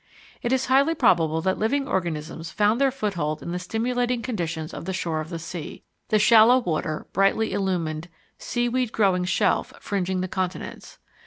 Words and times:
It 0.41 0.51
is 0.51 0.65
highly 0.65 0.95
probable 0.95 1.41
that 1.41 1.59
living 1.59 1.87
organisms 1.87 2.49
found 2.49 2.81
their 2.81 2.89
foothold 2.89 3.43
in 3.43 3.51
the 3.51 3.59
stimulating 3.59 4.23
conditions 4.23 4.73
of 4.73 4.85
the 4.85 4.93
shore 4.93 5.21
of 5.21 5.29
the 5.29 5.37
sea 5.37 5.83
the 6.07 6.17
shallow 6.17 6.57
water, 6.57 7.05
brightly 7.13 7.53
illumined, 7.53 8.09
seaweed 8.39 8.91
growing 8.93 9.25
shelf 9.25 9.71
fringing 9.79 10.21
the 10.21 10.27
Continents. 10.27 10.97